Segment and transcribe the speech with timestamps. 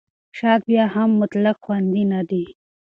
[0.37, 2.43] شات بیا هم مطلق خوندي نه دی.